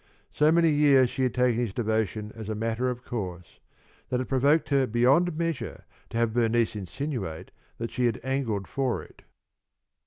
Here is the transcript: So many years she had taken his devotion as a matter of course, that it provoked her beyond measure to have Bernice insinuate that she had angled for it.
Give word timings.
So 0.33 0.51
many 0.51 0.71
years 0.71 1.11
she 1.11 1.21
had 1.21 1.35
taken 1.35 1.59
his 1.61 1.75
devotion 1.75 2.31
as 2.33 2.49
a 2.49 2.55
matter 2.55 2.89
of 2.89 3.03
course, 3.05 3.59
that 4.09 4.19
it 4.19 4.25
provoked 4.27 4.69
her 4.69 4.87
beyond 4.87 5.37
measure 5.37 5.85
to 6.09 6.17
have 6.17 6.33
Bernice 6.33 6.75
insinuate 6.75 7.51
that 7.77 7.91
she 7.91 8.07
had 8.07 8.19
angled 8.23 8.67
for 8.67 9.03
it. 9.03 9.21